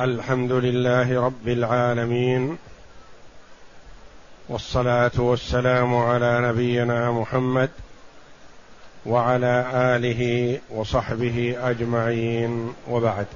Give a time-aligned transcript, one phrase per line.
[0.00, 2.56] الحمد لله رب العالمين
[4.48, 7.70] والصلاة والسلام على نبينا محمد
[9.06, 12.72] وعلى آله وصحبه أجمعين.
[12.90, 13.26] وبعد.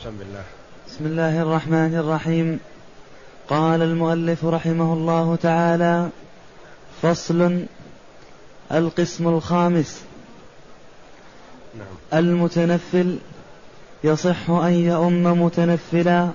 [0.00, 0.42] بسم الله.
[0.88, 2.60] بسم الله الرحمن الرحيم.
[3.48, 6.08] قال المؤلف رحمه الله تعالى
[7.02, 7.66] فصل
[8.72, 10.04] القسم الخامس.
[11.78, 12.20] نعم.
[12.20, 13.18] المتنفل
[14.04, 16.30] يصح أن يؤم متنفلا؟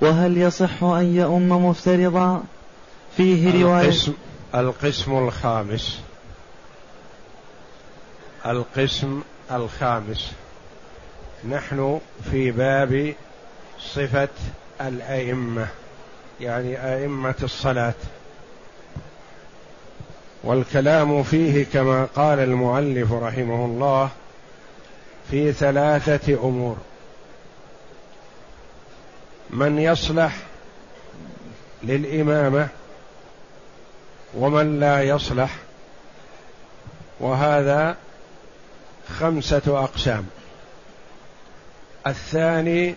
[0.00, 2.42] وهل يصح أن يؤم مفترضا؟
[3.16, 4.12] فيه رواية القسم,
[4.54, 6.00] القسم الخامس.
[8.46, 10.32] القسم الخامس.
[11.50, 12.00] نحن
[12.30, 13.14] في باب
[13.80, 14.28] صفة
[14.80, 15.66] الأئمة
[16.40, 17.94] يعني أئمة الصلاة.
[20.44, 24.10] والكلام فيه كما قال المؤلف رحمه الله
[25.30, 26.76] في ثلاثة أمور.
[29.50, 30.36] من يصلح
[31.82, 32.68] للإمامة
[34.34, 35.56] ومن لا يصلح
[37.20, 37.96] وهذا
[39.18, 40.26] خمسة أقسام.
[42.06, 42.94] الثاني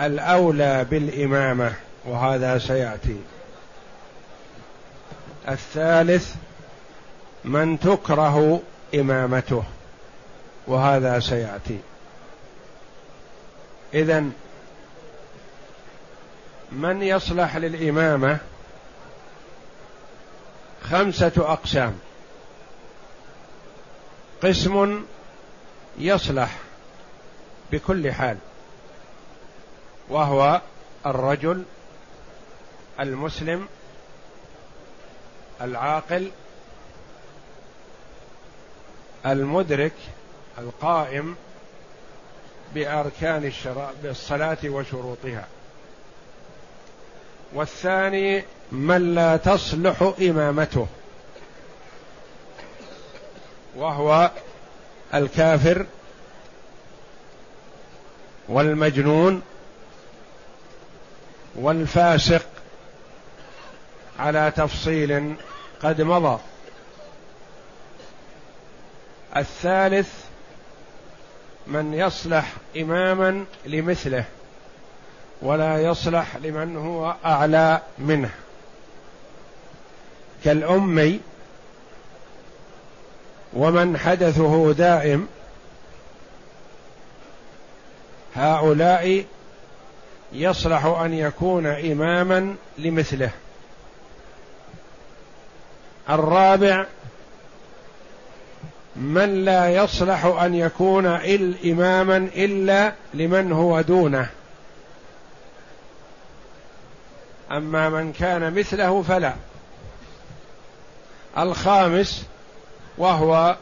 [0.00, 3.16] الأولى بالإمامة وهذا سيأتي.
[5.48, 6.34] الثالث
[7.44, 8.60] من تكره
[8.94, 9.64] إمامته.
[10.66, 11.78] وهذا سيأتي.
[13.94, 14.24] اذا
[16.72, 18.38] من يصلح للإمامة
[20.82, 21.98] خمسة أقسام.
[24.42, 25.04] قسم
[25.98, 26.58] يصلح
[27.72, 28.36] بكل حال
[30.08, 30.60] وهو
[31.06, 31.64] الرجل
[33.00, 33.68] المسلم
[35.60, 36.30] العاقل
[39.26, 39.92] المدرك
[40.58, 41.36] القائم
[42.74, 45.46] بأركان الشرع بالصلاة وشروطها.
[47.52, 50.86] والثاني من لا تصلح إمامته
[53.76, 54.30] وهو
[55.14, 55.86] الكافر
[58.48, 59.42] والمجنون
[61.54, 62.46] والفاسق
[64.18, 65.36] على تفصيل
[65.82, 66.38] قد مضى.
[69.36, 70.31] الثالث
[71.66, 74.24] من يصلح إماما لمثله
[75.42, 78.30] ولا يصلح لمن هو أعلى منه.
[80.44, 81.20] كالأمي
[83.52, 85.28] ومن حدثه دائم
[88.34, 89.24] هؤلاء
[90.32, 93.30] يصلح أن يكون إماما لمثله.
[96.10, 96.86] الرابع
[98.96, 101.06] من لا يصلح أن يكون
[101.64, 104.28] إماما إلا لمن هو دونه.
[107.50, 109.34] أما من كان مثله فلا.
[111.38, 112.26] الخامس
[112.98, 113.56] وهو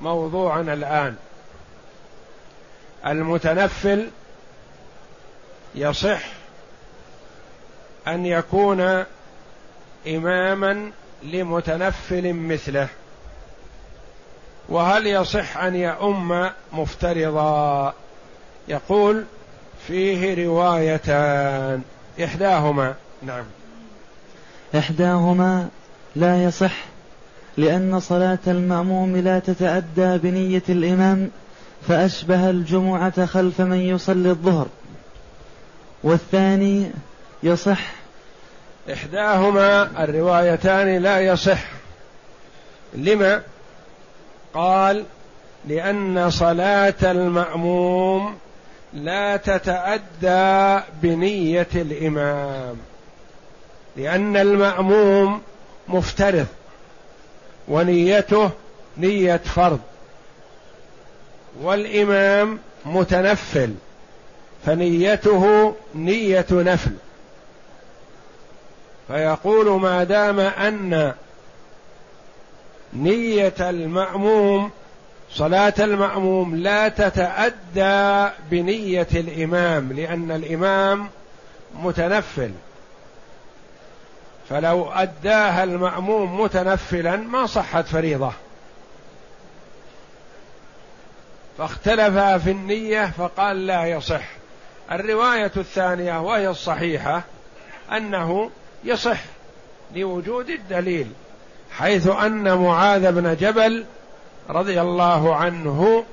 [0.00, 1.16] موضوعنا الآن.
[3.06, 4.10] المتنفل
[5.74, 6.22] يصح
[8.08, 9.04] أن يكون
[10.06, 12.88] إماما لمتنفل مثله.
[14.68, 17.94] وهل يصح أن يؤم مفترضا؟
[18.68, 19.24] يقول
[19.86, 21.82] فيه روايتان.
[22.24, 22.94] إحداهما.
[23.22, 23.44] نعم.
[24.74, 25.68] إحداهما
[26.16, 26.72] لا يصح
[27.56, 31.30] لأن صلاة المأموم لا تتأدى بنية الإمام
[31.88, 34.66] فأشبه الجمعة خلف من يصلي الظهر.
[36.02, 36.90] والثاني
[37.42, 37.92] يصح.
[38.92, 41.64] إحداهما الروايتان لا يصح.
[42.94, 43.42] لما؟
[44.54, 45.04] قال
[45.68, 48.36] لأن صلاة المأموم
[48.92, 52.76] لا تتأدى بنية الإمام
[53.96, 55.42] لأن المأموم
[55.88, 56.46] مفترض
[57.68, 58.50] ونيته
[58.98, 59.80] نية فرض
[61.62, 63.74] والإمام متنفل
[64.66, 66.92] فنيته نية نفل.
[69.08, 71.14] فيقول ما دام أن
[72.92, 74.70] نية المأموم
[75.30, 81.08] صلاة المأموم لا تتأدى بنية الإمام لأن الإمام
[81.74, 82.50] متنفل.
[84.48, 88.32] فلو أداها المأموم متنفلا ما صحت فريضة.
[91.58, 94.24] فاختلفا في النية فقال لا يصح.
[94.92, 97.22] الرواية الثانية وهي الصحيحة
[97.92, 98.50] أنه
[98.84, 99.20] يصح
[99.94, 101.12] لوجود الدليل.
[101.78, 103.84] حيث أن معاذ بن جبل
[104.50, 106.04] رضي الله عنه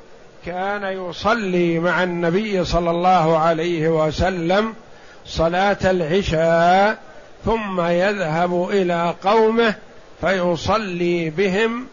[0.45, 4.73] كان يصلي مع النبي صلى الله عليه وسلم
[5.25, 6.97] صلاة العشاء
[7.45, 9.75] ثم يذهب إلى قومه
[10.21, 11.87] فيصلي بهم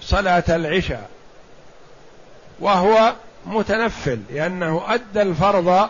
[0.00, 1.08] صلاة العشاء.
[2.60, 3.12] وهو
[3.46, 5.88] متنفل لأنه أدى الفرض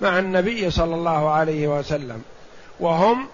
[0.00, 2.22] مع النبي صلى الله عليه وسلم
[2.80, 3.26] وهم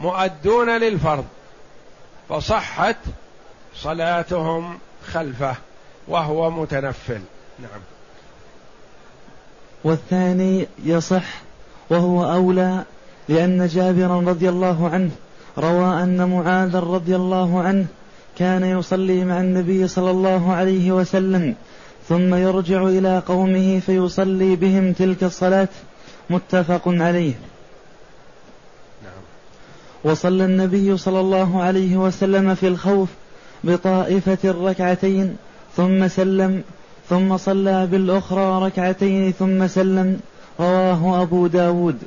[0.00, 1.24] مؤدون للفرض.
[2.28, 2.96] فصحت
[3.76, 4.78] صلاتهم
[5.12, 5.56] خلفه
[6.08, 7.20] وهو متنفل.
[7.58, 7.80] نعم.
[9.84, 11.24] والثاني يصح
[11.90, 12.84] وهو أولى
[13.28, 15.10] لأن جابرا رضي الله عنه
[15.58, 17.86] روى أن معاذ رضي الله عنه
[18.38, 21.54] كان يصلي مع النبي صلى الله عليه وسلم
[22.08, 25.68] ثم يرجع إلى قومه فيصلي بهم تلك الصلاة
[26.30, 27.34] متفق عليه.
[29.02, 29.22] نعم.
[30.04, 33.08] وصلى النبي صلى الله عليه وسلم في الخوف
[33.64, 35.36] بطائفة الركعتين
[35.76, 36.62] ثم سلم
[37.10, 40.20] ثم صلى بالأخرى ركعتين ثم سلم.
[40.60, 41.98] رواه أبو داود.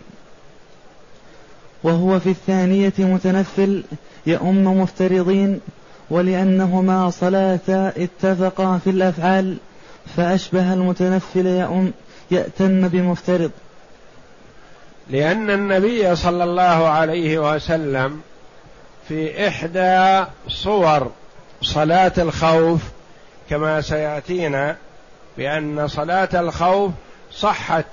[1.83, 3.83] وهو في الثانية متنفل
[4.25, 5.59] يؤم مفترضين
[6.09, 9.57] ولأنهما صلاتا اتفقا في الأفعال
[10.17, 11.91] فأشبه المتنفل يؤم
[12.31, 13.51] يأتم بمفترض.
[15.09, 18.21] لأن النبي صلى الله عليه وسلم
[19.07, 21.11] في إحدى صور
[21.61, 22.81] صلاة الخوف
[23.49, 24.75] كما سيأتينا
[25.37, 26.91] بأن صلاة الخوف
[27.31, 27.85] صحت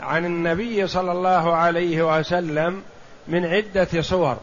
[0.00, 2.82] عن النبي صلى الله عليه وسلم
[3.28, 4.36] من عدة صور.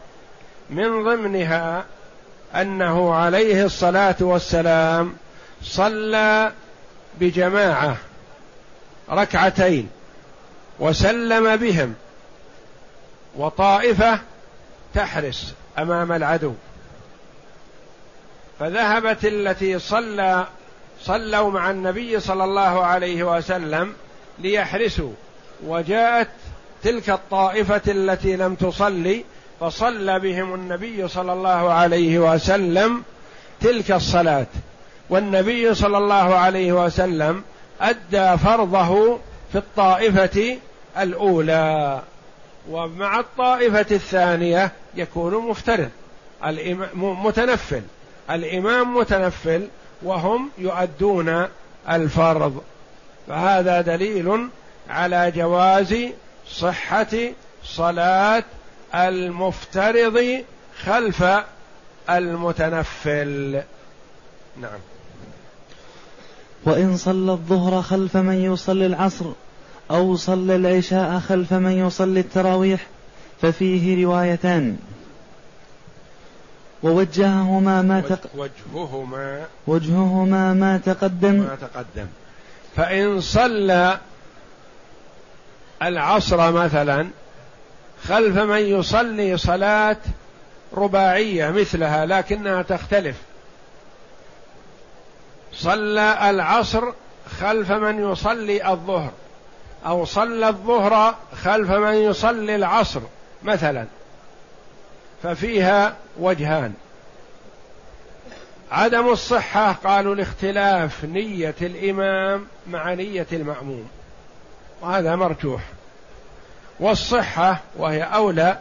[0.70, 1.84] من ضمنها
[2.54, 5.16] أنه عليه الصلاة والسلام
[5.62, 6.52] صلى
[7.20, 7.96] بجماعة
[9.10, 9.88] ركعتين
[10.78, 11.94] وسلم بهم.
[13.36, 14.20] وطائفة
[14.94, 16.52] تحرس أمام العدو.
[18.60, 20.46] فذهبت التي صلى
[21.00, 23.94] صلوا مع النبي صلى الله عليه وسلم
[24.38, 25.12] ليحرسوا.
[25.66, 26.28] وجاءت
[26.82, 29.24] تلك الطائفة التي لم تصلي
[29.60, 33.02] فصلى بهم النبي صلى الله عليه وسلم
[33.60, 34.46] تلك الصلاة.
[35.10, 37.42] والنبي صلى الله عليه وسلم
[37.80, 39.18] أدى فرضه
[39.52, 40.58] في الطائفة
[40.98, 42.02] الأولى.
[42.70, 45.90] ومع الطائفة الثانية يكون مفترض.
[46.96, 47.82] متنفل.
[48.30, 49.68] الإمام متنفل
[50.02, 51.46] وهم يؤدون
[51.90, 52.62] الفرض.
[53.28, 54.48] فهذا دليل
[54.90, 55.96] على جواز
[56.50, 57.16] صحة
[57.64, 58.44] صلاة
[58.94, 60.44] المفترض
[60.84, 61.24] خلف
[62.10, 63.62] المتنفل.
[64.60, 64.78] نعم.
[66.64, 69.24] وإن صلى الظهر خلف من يصلي العصر
[69.90, 72.86] أو صلى العشاء خلف من يصلي التراويح
[73.42, 74.76] ففيه روايتان.
[76.82, 78.20] ووجههما ما تق...
[78.34, 81.34] وجههما وجههما ما تقدم.
[81.34, 82.06] ما تقدم.
[82.76, 83.98] فإن صلى
[85.82, 87.08] العصر مثلا
[88.04, 89.96] خلف من يصلي صلاة
[90.74, 93.16] رباعية مثلها لكنها تختلف.
[95.52, 96.92] صلى العصر
[97.40, 99.12] خلف من يصلي الظهر.
[99.86, 103.00] أو صلى الظهر خلف من يصلي العصر
[103.42, 103.86] مثلا.
[105.22, 106.74] ففيها وجهان.
[108.70, 113.88] عدم الصحة قالوا لاختلاف نية الإمام مع نية المأموم.
[114.82, 115.62] وهذا مرجوح.
[116.80, 118.58] والصحة وهي أولى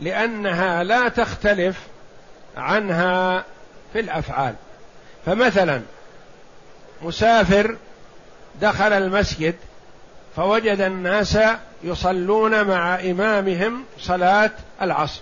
[0.00, 1.80] لأنها لا تختلف
[2.56, 3.44] عنها
[3.92, 4.54] في الأفعال.
[5.26, 5.82] فمثلا
[7.02, 7.76] مسافر
[8.60, 9.54] دخل المسجد
[10.36, 11.38] فوجد الناس
[11.82, 14.50] يصلون مع إمامهم صلاة
[14.82, 15.20] العصر.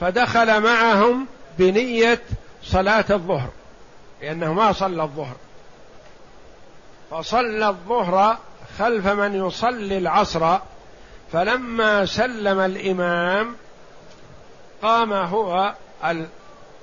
[0.00, 1.26] فدخل معهم
[1.58, 2.22] بنية
[2.64, 3.48] صلاة الظهر
[4.22, 5.36] لأنه ما صلى الظهر.
[7.10, 8.38] فصلى الظهر
[8.78, 10.58] خلف من يصلي العصر
[11.32, 13.56] فلما سلم الإمام
[14.82, 15.74] قام هو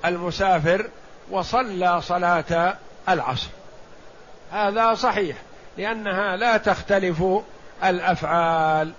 [0.04, 0.88] المسافر
[1.30, 2.76] وصلى صلاة
[3.08, 3.48] العصر.
[4.52, 5.36] هذا صحيح
[5.78, 7.24] لأنها لا تختلف
[7.84, 8.92] الأفعال.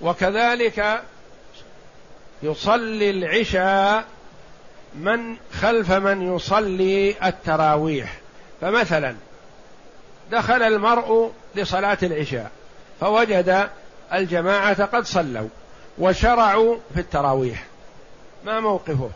[0.00, 1.02] وكذلك
[2.42, 4.04] يصلي العشاء
[4.94, 8.18] من خلف من يصلي التراويح.
[8.60, 9.16] فمثلا
[10.30, 12.50] دخل المرء لصلاة العشاء
[13.00, 13.68] فوجد
[14.12, 15.48] الجماعة قد صلوا
[15.98, 17.64] وشرعوا في التراويح.
[18.44, 19.10] ما موقفه؟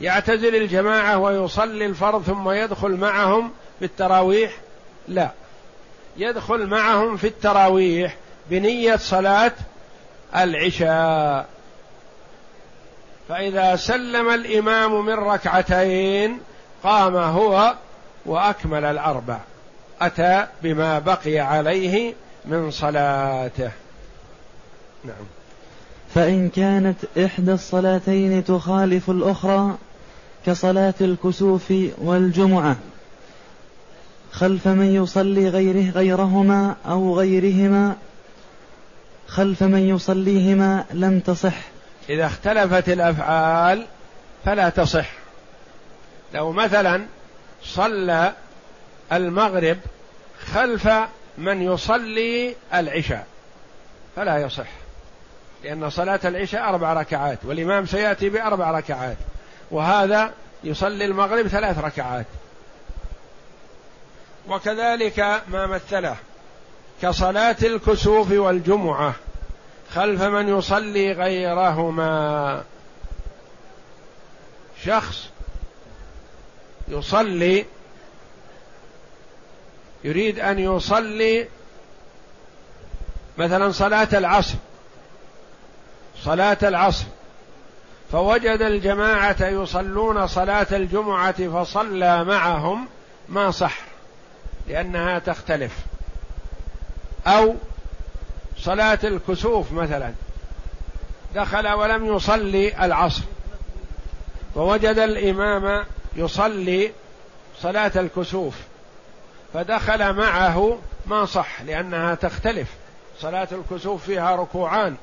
[0.00, 4.52] يعتزل الجماعة ويصلي الفرض ثم يدخل معهم في التراويح؟
[5.08, 5.30] لا.
[6.16, 8.16] يدخل معهم في التراويح
[8.50, 9.52] بنية صلاة
[10.36, 11.46] العشاء.
[13.28, 16.40] فإذا سلم الإمام من ركعتين
[16.82, 17.74] قام هو
[18.26, 19.38] وأكمل الأربع.
[20.00, 23.70] أتى بما بقي عليه من صلاته.
[25.04, 25.43] نعم.
[26.14, 29.76] فإن كانت إحدى الصلاتين تخالف الأخرى
[30.46, 32.76] كصلاة الكسوف والجمعة
[34.32, 37.96] خلف من يصلي غيره غيرهما أو غيرهما
[39.26, 41.56] خلف من يصليهما لم تصح.
[42.08, 43.86] إذا اختلفت الأفعال
[44.44, 45.10] فلا تصح.
[46.34, 47.02] لو مثلا
[47.62, 48.32] صلى
[49.12, 49.78] المغرب
[50.46, 50.88] خلف
[51.38, 53.26] من يصلي العشاء
[54.16, 54.83] فلا يصح.
[55.64, 59.16] لأن صلاة العشاء أربع ركعات والإمام سيأتي بأربع ركعات
[59.70, 60.32] وهذا
[60.64, 62.26] يصلي المغرب ثلاث ركعات.
[64.48, 66.16] وكذلك ما مثله
[67.02, 69.14] كصلاة الكسوف والجمعة
[69.94, 72.62] خلف من يصلي غيرهما.
[74.84, 75.28] شخص
[76.88, 77.66] يصلي
[80.04, 81.48] يريد أن يصلي
[83.38, 84.54] مثلا صلاة العصر
[86.24, 87.04] صلاة العصر.
[88.12, 92.88] فوجد الجماعة يصلون صلاة الجمعة فصلى معهم
[93.28, 93.78] ما صح
[94.68, 95.72] لأنها تختلف.
[97.26, 97.54] أو
[98.58, 100.12] صلاة الكسوف مثلا
[101.34, 103.22] دخل ولم يصلي العصر.
[104.54, 105.84] فوجد الإمام
[106.16, 106.92] يصلي
[107.60, 108.54] صلاة الكسوف
[109.54, 112.68] فدخل معه ما صح لأنها تختلف.
[113.20, 114.96] صلاة الكسوف فيها ركوعان.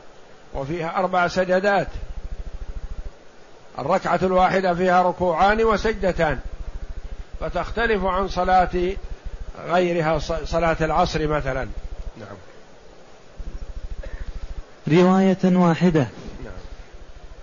[0.54, 1.88] وفيها أربع سجدات.
[3.80, 6.40] الركعة الواحدة فيها ركوعان وسجدتان.
[7.40, 8.70] فتختلف عن صلاة
[9.68, 11.68] غيرها صلاة العصر مثلا.
[12.20, 12.38] نعم.
[14.88, 16.08] رواية واحدة.
[16.44, 16.54] نعم.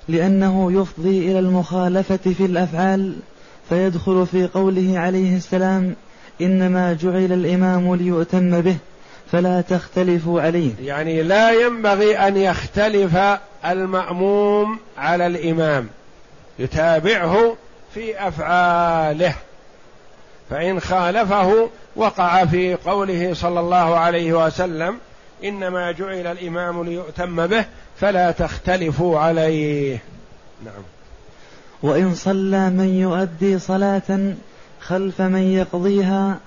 [0.09, 3.17] لأنه يفضي إلى المخالفة في الأفعال
[3.69, 5.97] فيدخل في قوله عليه السلام
[6.41, 8.77] إنما جعل الإمام ليؤتم به.
[9.33, 10.73] فلا تختلفوا عليه.
[10.83, 13.17] يعني لا ينبغي أن يختلف
[13.67, 15.89] المأموم على الإمام.
[16.59, 17.57] يتابعه
[17.95, 19.35] في أفعاله.
[20.51, 24.99] فإن خالفه وقع في قوله صلى الله عليه وسلم
[25.45, 27.65] إنما جعل الإمام ليؤتم به
[28.01, 29.99] فلا تختلفوا عليه.
[30.65, 30.83] نعم.
[31.83, 34.35] وإن صلى من يؤدي صلاة
[34.81, 36.39] خلف من يقضيها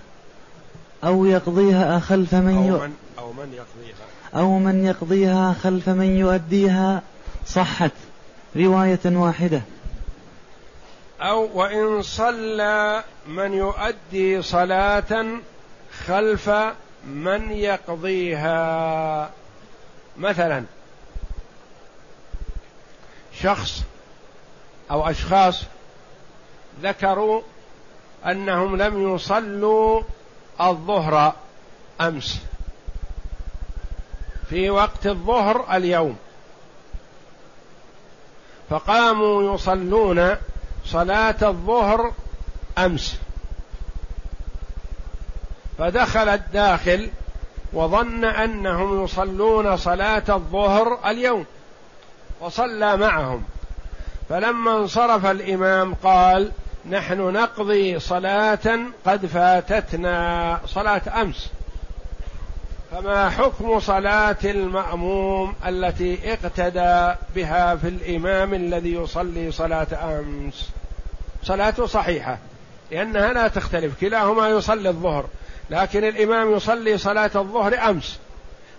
[1.04, 4.42] أو يقضيها خلف من أو من, أو من يقضيها.
[4.44, 7.02] أو من يقضيها خلف من يؤديها.
[7.46, 7.92] صحت
[8.56, 9.62] رواية واحدة.
[11.22, 15.26] أو وإن صلى من يؤدي صلاة
[16.06, 16.50] خلف
[17.08, 19.30] من يقضيها.
[20.18, 20.64] مثلا
[23.42, 23.84] شخص
[24.92, 25.64] أو أشخاص
[26.84, 27.42] ذكروا
[28.26, 30.02] أنهم لم يصلوا
[30.62, 31.34] الظهر
[32.02, 32.42] أمس.
[34.50, 36.18] في وقت الظهر اليوم.
[38.70, 40.36] فقاموا يصلون
[40.86, 42.14] صلاة الظهر
[42.78, 43.20] أمس.
[45.78, 47.10] فدخل الداخل
[47.74, 51.46] وظن أنهم يصلون صلاة الظهر اليوم.
[52.42, 53.44] وصلى معهم.
[54.30, 56.52] فلما انصرف الإمام قال
[56.90, 61.50] نحن نقضي صلاة قد فاتتنا صلاة أمس.
[62.92, 69.88] فما حكم صلاة المأموم التي اقتدى بها في الإمام الذي يصلي صلاة
[70.20, 70.70] أمس؟
[71.44, 72.38] صلاته صحيحة
[72.92, 74.00] لأنها لا تختلف.
[74.02, 75.26] كلاهما يصلي الظهر
[75.70, 78.20] لكن الإمام يصلي صلاة الظهر أمس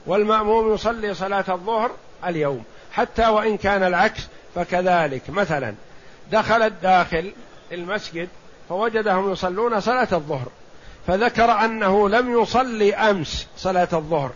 [0.07, 1.91] والمأموم يصلي صلاة الظهر
[2.27, 2.65] اليوم.
[2.93, 5.31] حتى وإن كان العكس فكذلك.
[5.31, 5.75] مثلا
[6.33, 7.33] دخل الداخل
[7.73, 8.29] المسجد
[8.69, 10.47] فوجدهم يصلون صلاة الظهر
[11.07, 14.31] فذكر أنه لم يصلي أمس صلاة الظهر.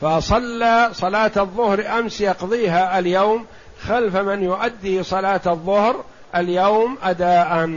[0.00, 3.46] فصلى صلاة الظهر أمس يقضيها اليوم
[3.80, 6.04] خلف من يؤدي صلاة الظهر
[6.36, 7.70] اليوم أداء.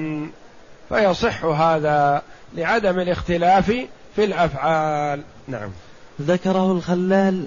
[0.89, 2.21] فيصح هذا
[2.55, 3.65] لعدم الاختلاف
[4.15, 5.21] في الأفعال.
[5.47, 5.69] نعم.
[6.21, 7.45] ذكره الخلال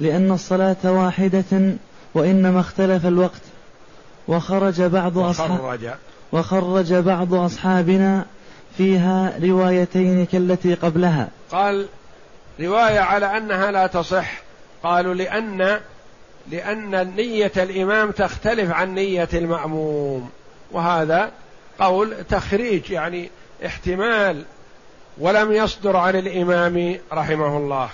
[0.00, 1.74] لأن الصلاة واحدة
[2.14, 3.40] وإنما اختلف الوقت.
[4.28, 5.96] وخرج بعض أصحاب
[6.32, 6.94] وخرج.
[6.94, 8.24] بعض أصحابنا
[8.76, 11.28] فيها روايتين كالتي قبلها.
[11.50, 11.88] قال
[12.60, 14.32] رواية على أنها لا تصح.
[14.82, 15.80] قالوا لأن
[16.50, 20.30] لأن نية الإمام تختلف عن نية المأموم.
[20.72, 21.30] وهذا
[21.78, 23.30] قول تخريج يعني
[23.66, 24.44] احتمال
[25.18, 27.88] ولم يصدر عن الإمام رحمه الله.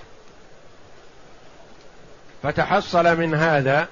[2.42, 3.88] فتحصل من هذا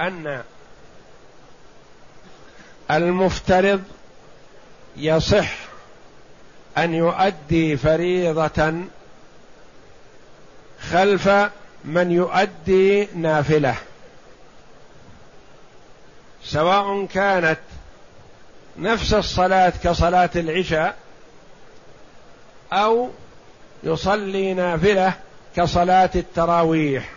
[0.00, 0.42] أن
[2.90, 3.82] المفترض
[4.96, 5.54] يصح
[6.78, 8.74] أن يؤدي فريضة
[10.90, 11.28] خلف
[11.84, 13.74] من يؤدي نافلة
[16.44, 17.58] سواء كانت
[18.78, 20.96] نفس الصلاة كصلاة العشاء
[22.72, 23.10] أو
[23.82, 25.14] يصلي نافلة
[25.56, 27.10] كصلاة التراويح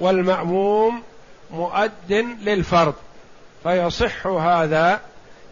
[0.00, 1.02] والمأموم
[1.50, 2.12] مؤد
[2.42, 2.94] للفرض.
[3.64, 5.00] فيصح هذا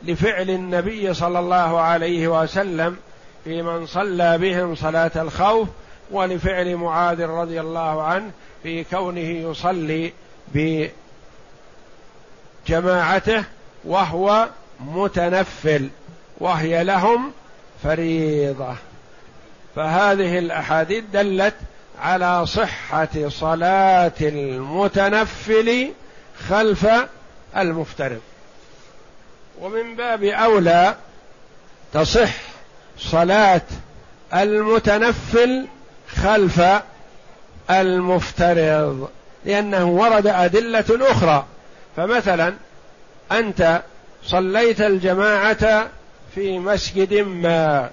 [0.05, 2.97] لفعل النبي صلى الله عليه وسلم
[3.45, 5.11] في من صلى بهم صلاة
[6.11, 8.31] ولفعل معاذ رضي الله عنه
[8.63, 10.13] في كونه يصلي
[12.69, 13.45] بجماعته
[13.85, 14.49] وهو
[14.81, 15.89] متنفل
[16.39, 17.33] وهي لهم
[17.83, 18.75] فريضة.
[19.77, 21.55] فهذه الأحاديث دلت
[22.01, 25.93] على صحة صلاة المتنفل
[26.49, 26.87] خلف
[27.57, 28.21] المفترض.
[29.61, 30.97] ومن باب أولى
[31.93, 32.35] تصح
[32.99, 33.63] صلاة
[34.35, 35.67] المتنفل
[36.09, 36.63] خلف
[37.71, 39.09] المفترض
[39.45, 41.47] لأنه ورد أدلة أخرى.
[41.97, 42.55] فمثلا
[43.33, 43.83] أنت
[44.25, 45.89] صليت الجماعة
[46.35, 47.91] في مسجد ما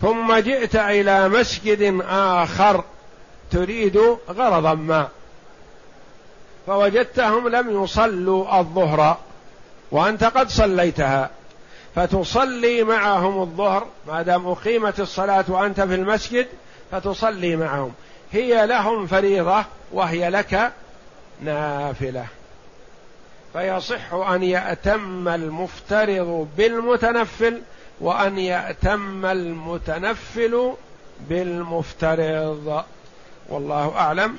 [0.00, 2.84] ثم جئت إلى مسجد آخر
[3.50, 5.08] تريد غرضا ما.
[6.68, 9.16] فوجدتهم لم يصلوا الظهر
[9.90, 11.30] وأنت قد صليتها.
[11.94, 16.46] فتصلي معهم الظهر ما دام أقيمت الصلاة وأنت في المسجد
[16.90, 17.92] فتصلي معهم.
[18.32, 20.72] هي لهم فريضة وهي لك
[21.40, 22.26] نافلة.
[23.52, 27.60] فيصح أن يأتم المفترض بالمتنفل
[28.00, 30.72] وأن يأتم المتنفل
[31.28, 32.84] بالمفترض.
[33.48, 34.38] والله أعلم.